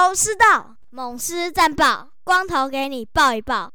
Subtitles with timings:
[0.00, 3.70] 头师道，猛狮战报，光头给你报一报。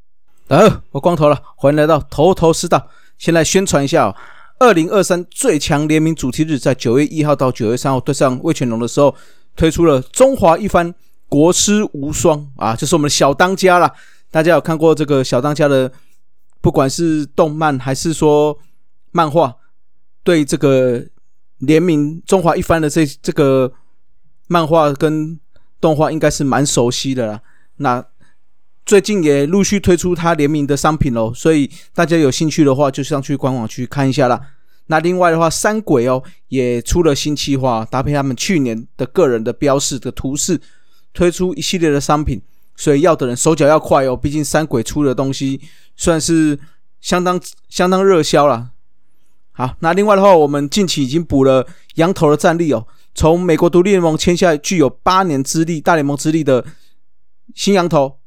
[0.48, 2.88] 呃，我光头了，欢迎来到头头是道。
[3.16, 4.16] 先来宣传一下哦，
[4.58, 9.14] 二零二三最强联名主题日，在九月一号到九月三号对上魏全龙的时候，
[9.54, 10.92] 推出了中华一番
[11.28, 13.88] 国师无双啊，就是我们的小当家啦。
[14.32, 15.92] 大家有看过这个小当家的，
[16.60, 18.58] 不管是动漫还是说
[19.12, 19.54] 漫画，
[20.24, 21.06] 对这个
[21.58, 23.72] 联名中华一番的这这个
[24.48, 25.38] 漫画跟
[25.86, 27.40] 动画应该是蛮熟悉的啦。
[27.76, 28.04] 那
[28.84, 34.40] 最近也陆续推出它联名的商品喽，所以大家有兴趣的话，就上去官网去看一下啦。
[34.88, 40.60] 那另外的话，三鬼哦也出了新企划，搭配他们去年的个人的标示的图示，
[41.14, 42.42] 推出一系列的商品。
[42.74, 45.60] 所以要的人手脚要快哦，毕竟三鬼出的东西
[45.94, 46.58] 算是
[47.00, 48.70] 相当相当热销了。
[49.52, 52.86] 好，那另外的话，我们近期已经补了羊头的战力哦，
[53.16, 56.64] 从美国独立联盟签下具有八年资历、大联盟资历的
[57.54, 58.18] 新羊头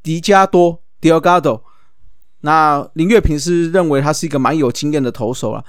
[0.00, 1.62] 迪加多 （Diogado）。
[2.42, 5.64] 那林月平是认为他是一个蛮有经验的投手啊。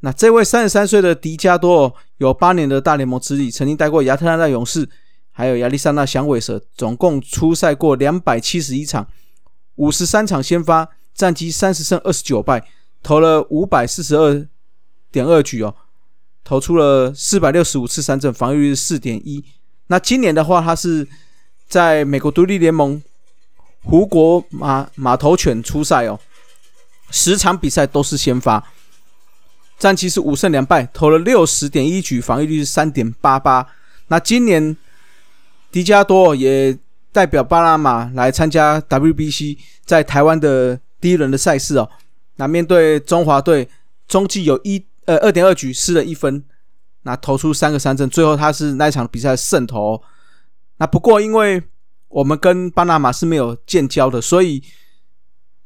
[0.00, 4.88] 那这位三十三岁的迪加多有八年的大联盟资历，曾经待过亚特兰大勇士。
[5.32, 9.08] 还有亚利桑那响尾蛇，总共出赛过两百七十一场，
[9.76, 12.68] 五十三场先发，战绩三十胜二十九败，
[13.02, 14.46] 投了五百四十二
[15.10, 15.74] 点二局哦，
[16.44, 19.44] 投出了四百六十五次三振，防御率四点一。
[19.86, 21.06] 那今年的话，他是
[21.68, 23.02] 在美国独立联盟
[23.82, 26.18] 湖国马马头犬出赛哦，
[27.10, 28.64] 十场比赛都是先发，
[29.78, 33.66] 战绩是五胜两败，投了六十点一局，防御率是三点八八。
[34.08, 34.76] 那今年。
[35.72, 36.76] 迪加多也
[37.12, 41.88] 代表巴拿马来参加 WBC，在台湾的第一轮的赛事哦。
[42.34, 43.68] 那面对中华队，
[44.08, 46.44] 中继有一呃二点二局失了一分，
[47.02, 50.00] 那投出三个三振，最后他是那一场比赛胜投。
[50.76, 51.60] 那不过因为
[52.06, 54.62] 我们跟巴拿马是没有建交的，所以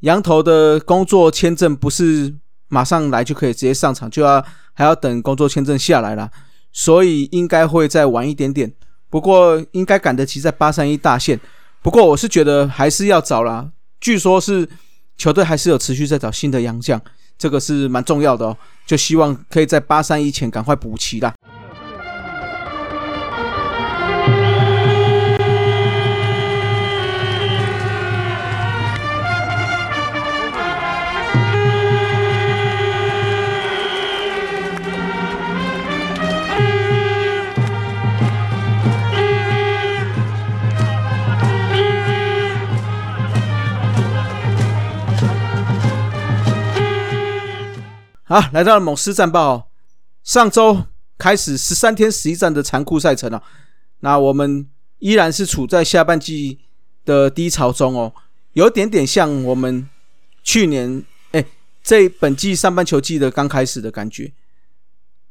[0.00, 2.34] 羊头的工作签证不是
[2.68, 6.30] 马上来就可以直接上场，就要还要等工作签证下来了，
[6.72, 8.72] 所以应该会再晚一点点。
[9.10, 11.38] 不过应该赶得及在八三一大线，
[11.82, 13.70] 不过我是觉得还是要找啦。
[14.00, 14.66] 据说是
[15.18, 17.00] 球队还是有持续在找新的洋将，
[17.38, 18.56] 这个是蛮重要的哦。
[18.86, 21.34] 就希望可以在八三一前赶快补齐啦。
[48.26, 49.68] 好，来到了猛狮战报。
[50.22, 50.86] 上周
[51.18, 53.42] 开始十三天十一战的残酷赛程了。
[54.00, 54.66] 那我们
[54.98, 56.60] 依然是处在下半季
[57.04, 58.14] 的低潮中哦，
[58.54, 59.86] 有点点像我们
[60.42, 61.44] 去年哎，
[61.82, 64.32] 这本季上半球季的刚开始的感觉。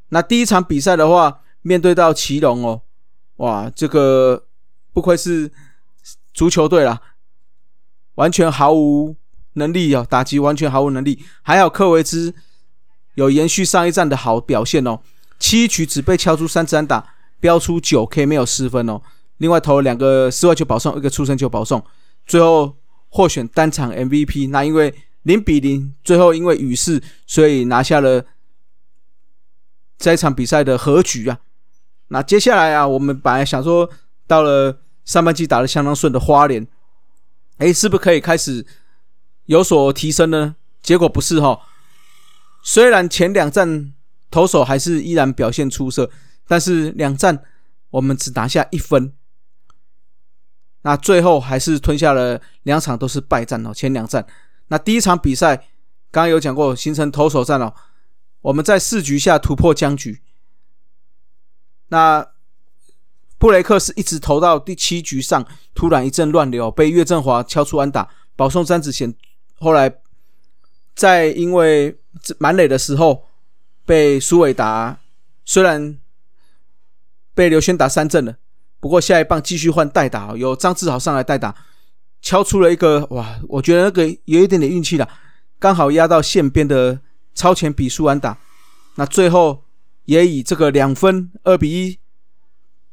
[0.10, 2.84] 那第一场比赛的话，面对到奇隆哦，
[3.38, 4.46] 哇，这个
[4.94, 5.52] 不愧是
[6.32, 7.02] 足球队啦，
[8.16, 9.16] 完全毫无
[9.54, 11.26] 能力哦，打击完全毫无能力。
[11.42, 12.36] 还好科维兹。
[13.16, 15.00] 有延续上一站的好表现哦，
[15.40, 19.02] 七局只被敲出三支安打，标出九 K 没有失分哦。
[19.38, 21.84] 另外投了两个室外球保送，一个出生球保送，
[22.26, 22.78] 最后
[23.10, 24.50] 获选单场 MVP。
[24.50, 24.94] 那因为
[25.24, 28.26] 零比零，最后因为雨势，所以拿下了
[29.98, 31.40] 这一场比赛的和局啊。
[32.08, 33.90] 那接下来啊，我们本来想说
[34.28, 36.66] 到了上半季打得相当顺的花莲，
[37.58, 38.66] 哎，是不是可以开始
[39.46, 40.56] 有所提升呢？
[40.82, 41.60] 结果不是哈。
[42.66, 43.94] 虽然前两战
[44.32, 46.10] 投手还是依然表现出色，
[46.48, 47.44] 但是两战
[47.90, 49.14] 我们只拿下一分，
[50.84, 53.74] 那最后还是吞下了两场都是败战哦。
[53.74, 54.26] 前两战，
[54.70, 55.58] 那第一场比赛
[56.10, 57.74] 刚刚有讲过，形成投手战哦。
[58.42, 60.22] 我们在四局下突破僵局，
[61.90, 62.26] 那
[63.38, 65.46] 布雷克是一直投到第七局上，
[65.76, 69.14] 突然一阵乱流，被岳振华敲出安打，保送詹子贤，
[69.60, 69.94] 后来
[70.96, 72.00] 在因为。
[72.38, 73.26] 满垒的时候，
[73.86, 75.00] 被苏伟达
[75.44, 75.98] 虽然
[77.34, 78.38] 被刘轩打三振了，
[78.80, 81.56] 不过下一棒继续换代打，由张志豪上来代打，
[82.22, 85.10] 敲出了一个哇，我觉得那个有一点点运气了，
[85.60, 87.00] 刚好压到线边的
[87.34, 88.38] 超前比数安打，
[88.96, 89.64] 那最后
[90.06, 92.00] 也以这个两分二比一，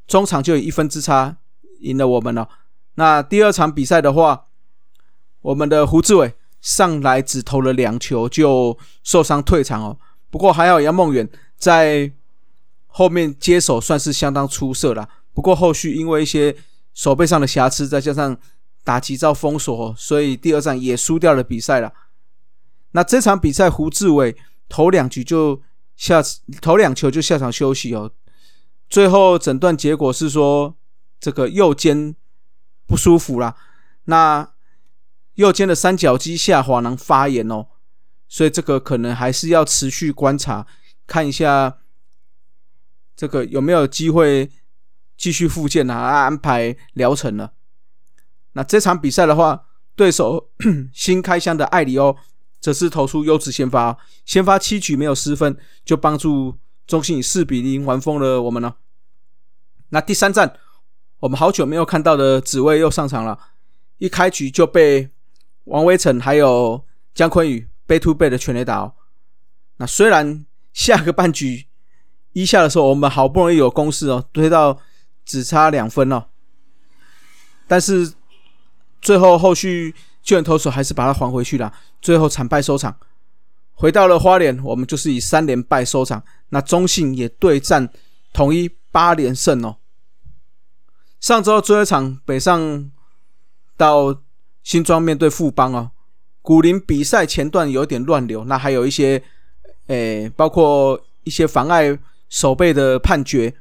[0.07, 1.37] 中场就有一分之差
[1.81, 2.49] 赢了我们了。
[2.95, 4.47] 那第二场比赛的话，
[5.43, 6.35] 我们的胡志伟。
[6.61, 9.99] 上来只投了两球就受伤退场哦。
[10.31, 12.13] 不过还好杨梦远在
[12.87, 15.09] 后面接手算是相当出色了。
[15.33, 16.57] 不过后续因为一些
[16.93, 18.37] 手背上的瑕疵，再加上
[18.85, 21.93] 打击遭封锁，所以第二战也输掉了比赛了。
[22.93, 24.37] 那这场比赛，胡志伟
[24.69, 25.63] 投两局就
[25.97, 26.21] 下
[26.61, 28.11] 投两球就下场休息哦。
[28.89, 30.75] 最后诊断结果是说
[31.21, 32.17] 这个右肩
[32.87, 33.55] 不舒服啦，
[34.05, 34.51] 那
[35.41, 37.67] 右肩的三角肌下滑囊发炎哦，
[38.29, 40.67] 所以这个可能还是要持续观察，
[41.07, 41.79] 看一下
[43.17, 44.51] 这个有没有机会
[45.17, 47.55] 继续复健啊，安排疗程了。
[48.53, 49.65] 那这场比赛的话，
[49.97, 50.51] 对手
[50.93, 52.17] 新开箱的艾里欧。
[52.61, 53.97] 则是投出优质先发，
[54.27, 58.75] 先发七局没有失分，就帮助中信以四比零完封了我们呢。
[59.89, 60.59] 那第三站，
[61.21, 63.39] 我们好久没有看到的紫薇又上场了，
[63.97, 65.09] 一开局就被
[65.71, 66.85] 王威成还有
[67.15, 68.93] 姜坤宇背 to 背的全垒打哦。
[69.79, 71.67] 那虽然下个半局
[72.35, 74.79] 一下的时候，我们好不容易有攻势哦，推到
[75.25, 76.27] 只差两分哦，
[77.67, 78.13] 但是
[79.01, 79.95] 最后后续。
[80.23, 82.95] 救援投手还是把它还回去了，最后惨败收场。
[83.73, 86.23] 回到了花莲，我们就是以三连败收场。
[86.51, 87.91] 那中信也对战
[88.31, 89.79] 统一八连胜哦。
[91.21, 92.93] 上周最后一场北上
[93.79, 94.21] 到
[94.71, 95.91] 新庄面对富邦哦，
[96.43, 99.21] 古林比赛前段有点乱流，那还有一些
[99.89, 103.53] 诶，包括一些妨碍守备的判决，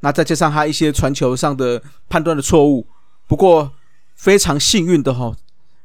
[0.00, 2.86] 那再加上他一些传球上的判断的错误。
[3.26, 3.72] 不过
[4.16, 5.34] 非常幸运的哈。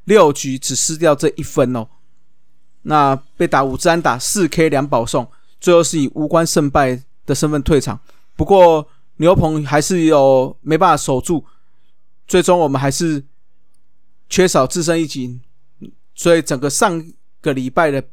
[0.04, 1.88] 六局只失掉这一分哦，
[2.82, 5.26] 那被打五支打四 K 两保送，
[5.62, 7.98] 最后是以无关胜败的身份退场。
[8.36, 8.86] 不过
[9.16, 11.46] 牛棚还是有没办法守住，
[12.28, 13.24] 最终我们还是
[14.30, 15.40] 缺少自身一击，
[16.16, 17.06] 所以整个上
[17.42, 18.04] 个礼拜的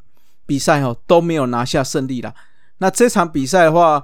[0.47, 2.35] 比赛哦都没有拿下胜利了。
[2.79, 4.03] 那这场比赛的话，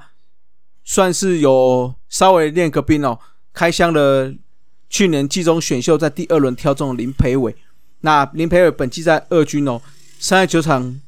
[0.85, 3.19] 算是有稍微练个兵哦，
[3.53, 4.33] 开箱了
[4.89, 7.57] 去年季中选秀在第二轮挑中林培伟。
[8.01, 9.81] 那林培伟本季在二军哦，
[10.19, 11.01] 三十九场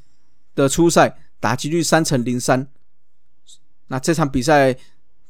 [0.55, 2.67] 的初赛打击率三成零三。
[3.87, 4.77] 那这场比赛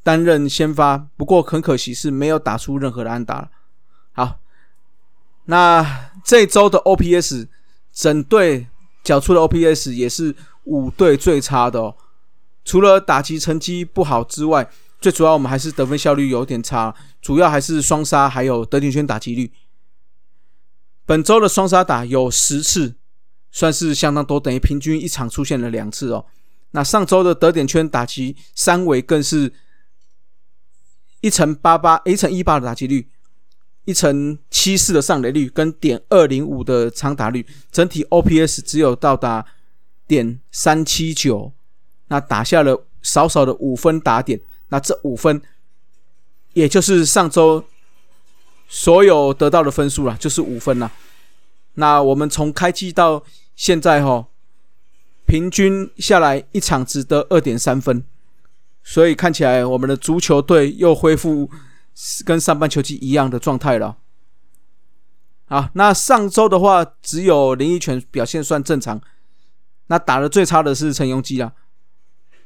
[0.01, 3.51] 担任先发，不过很可惜是没有打出任何的安打。
[4.13, 4.39] 好，
[5.49, 7.47] 那这周的 OPS
[7.91, 8.67] 整队
[9.03, 10.35] 缴出的 OPS 也是
[10.65, 11.95] 五队最差的哦。
[12.63, 14.69] 除了打击成绩不好之外，
[15.01, 19.51] 最主要我们还是得分效率有点差，主要还是双杀还有得点圈打击率。
[21.07, 22.97] 本周的双杀打有十次，
[23.51, 26.27] 算是相当多，等于平均一场出现了两次哦。
[26.71, 29.51] 那上周的得点圈打击三围更是
[31.21, 33.09] 一乘八八，一乘一八的打击率，
[33.89, 39.43] 一乘七四的上垒率，跟点二零五的长打率，整体 OPS 只有到达
[40.07, 41.51] 点三七九，
[42.09, 44.39] 那打下了少少的五分打点。
[44.67, 45.41] 那这五分，
[46.53, 47.65] 也就是上周。
[48.71, 50.91] 所有得到的分数啦，就是五分啦。
[51.73, 53.23] 那我们从开季到
[53.55, 54.27] 现在哈，
[55.25, 58.03] 平均下来一场只得二点三分，
[58.83, 61.49] 所以看起来我们的足球队又恢复
[62.25, 63.97] 跟上半球季一样的状态了。
[65.45, 69.01] 好，那上周的话，只有林奕泉表现算正常，
[69.87, 71.53] 那打的最差的是陈庸基啊。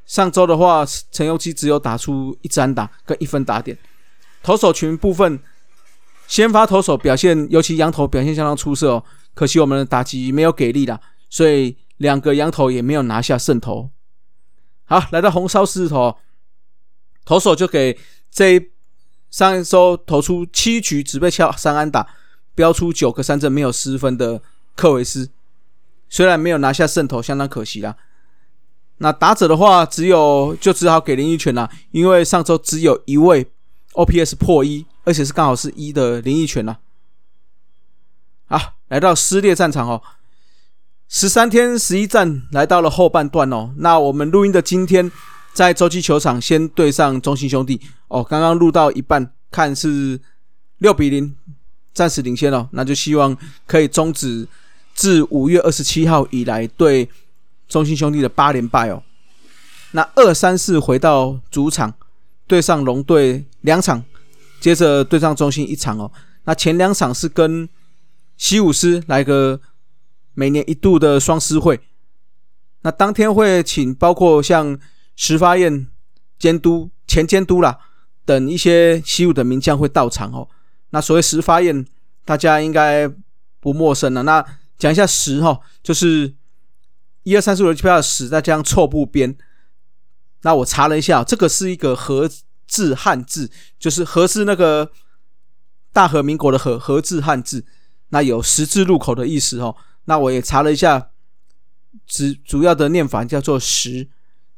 [0.05, 3.77] 上周的话，陈庸基只有打出一支打跟一分打点，
[4.41, 5.39] 投手群部分。
[6.25, 9.03] 先发投手表现，尤其羊头表现相当出色哦。
[9.33, 13.89] 可惜我们的打击没有给力啦，所以两个羊头也没有拿下胜投。
[14.85, 16.17] 好，来到红烧狮子头，
[17.25, 17.99] 投手就给
[18.31, 18.57] 这
[19.33, 22.05] 上一周投出七局只被敲三安打，
[22.53, 24.39] 标出九个三振没有失分的
[24.75, 25.31] 克维斯，
[26.07, 27.95] 虽然没有拿下胜投，相当可惜啦。
[28.97, 33.51] 那打者的话，只有就只好给林奕泉啦，因为上周只有一位
[33.93, 34.85] OPS 破一。
[35.05, 36.77] 而且是刚好是一的林奕泉呐。
[38.45, 40.01] 好，来到撕裂战场哦，
[41.09, 43.73] 十三天十一战来到了后半段哦。
[43.79, 45.11] 那我们录音的今天，
[45.53, 48.23] 在洲际球场先对上中信兄弟哦。
[48.23, 50.19] 刚刚录到一半，看是
[50.79, 51.35] 六比零，
[51.93, 52.67] 暂时领先哦。
[52.71, 54.47] 那就希望可以终止
[54.93, 57.07] 自五月二十七号以来对
[57.67, 59.03] 中信兄弟的八连败哦。
[59.91, 61.93] 那二三四回到主场
[62.47, 64.03] 对上龙队两场。
[64.59, 66.09] 接着对上中心一场哦，
[66.45, 67.67] 那前两场是跟
[68.37, 69.59] 西武师来个
[70.33, 71.81] 每年一度的双狮会，
[72.83, 74.79] 那当天会请包括像
[75.15, 75.87] 石发燕
[76.37, 77.79] 监督、前监督啦
[78.25, 80.47] 等一些西武的名将会到场哦。
[80.89, 81.85] 那所谓石发燕，
[82.25, 83.07] 大家应该
[83.59, 84.23] 不陌生了。
[84.23, 84.45] 那
[84.77, 86.33] 讲一下石哈，就是
[87.23, 89.37] 一二三四五六七八的石，再加上错部边。
[90.41, 92.29] 那我查了一下，这个是一个合。
[92.65, 94.89] 字汉字，就是和是那个
[95.91, 97.65] 大和民国的和和字汉字，
[98.09, 99.75] 那有十字路口的意思哦。
[100.05, 101.09] 那我也查了一下，
[102.07, 104.09] 主主要的念法叫做十，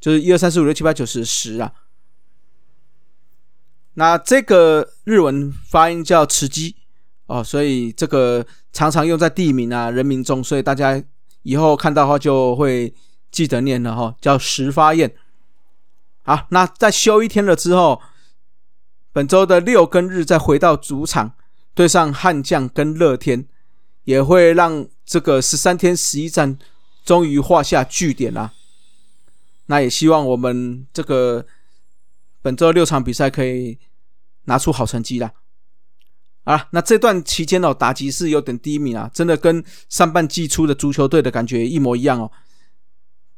[0.06, 1.74] 就是一二三四五六七八九十十啊。
[3.96, 6.76] 那这个日文发音叫慈基
[7.26, 11.04] 哦，所以这个常常用在地名啊、人名中，所以大家
[11.42, 12.94] 以后看到的话就会
[13.32, 15.12] 记得念了哈，叫十发宴。
[16.22, 18.00] 好，那在休一天了之后，
[19.12, 21.34] 本周的六跟日再回到主场
[21.74, 23.48] 对上悍将跟乐天，
[24.04, 26.60] 也会让这个十三天十一战
[27.04, 28.54] 终于画下句点啦。
[29.68, 31.46] 那也希望我们这个
[32.42, 33.78] 本周六场比赛可以
[34.46, 35.32] 拿出好成绩啦。
[36.44, 42.32] 啊，那这段期间哦，打击是有点低迷啊，真的跟上半季初的足球队的感觉一模一样哦。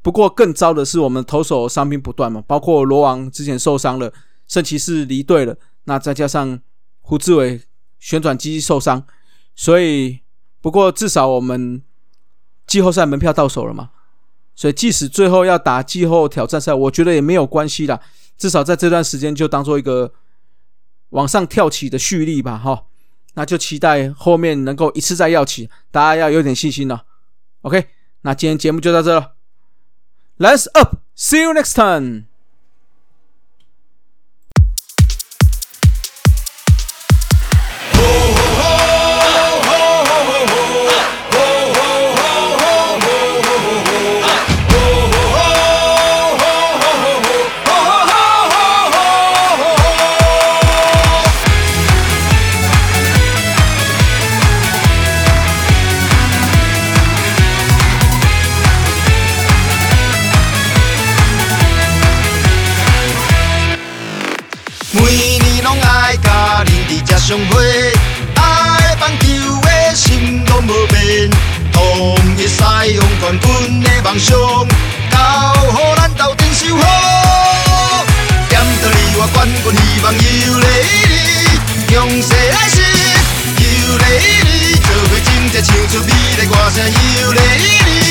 [0.01, 4.13] 不过更糟的是，我们投手伤病不断嘛，包括罗王之前受伤了，
[4.48, 6.60] 圣骑士离队了，那再加上
[7.00, 7.62] 胡志伟
[7.98, 9.05] 旋转机受伤，
[9.55, 10.19] 所以
[10.60, 11.81] 不过至少我们
[12.65, 13.91] 季后赛门票到手了嘛，
[14.57, 18.01] 所以即使最后要打季后挑战赛，我觉得也没有关系啦，
[18.37, 20.11] 至少在这段时间就当做一个
[21.09, 22.85] 往上跳起的蓄力吧，哈。
[23.35, 27.03] 那就期待后面能够一次再要起，大家要有点信心了。
[27.61, 27.85] OK，
[28.21, 29.33] 那今天节目就到这了
[30.39, 32.23] ，Let's up，See you next time。
[64.94, 65.01] 每
[65.39, 67.91] 年拢爱甲恁伫食相会，
[68.36, 69.25] 爱棒球
[69.62, 71.29] 的心拢无变，
[71.74, 74.38] 同一西洋冠军的梦想，
[75.12, 75.17] 交
[75.67, 78.06] 予咱斗阵守好。
[78.48, 80.65] 点到你我冠军希望又来
[81.10, 81.12] 你，
[81.94, 82.79] 向西来时
[83.60, 84.03] 又来
[84.46, 86.77] 你，做伙真正唱出美丽歌声
[87.20, 88.06] 又来你，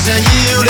[0.00, 0.10] 时
[0.50, 0.69] 又